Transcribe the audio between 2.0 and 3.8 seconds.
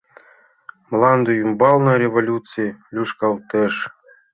революций лӱшкалтеш.